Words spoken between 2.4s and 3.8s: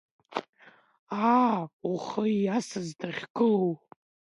иасыз дахьгылоу.